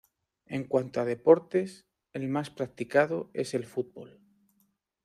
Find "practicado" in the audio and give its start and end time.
2.49-3.29